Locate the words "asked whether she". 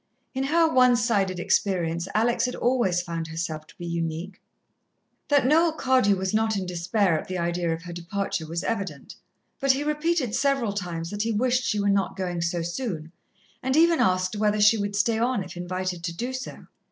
13.99-14.75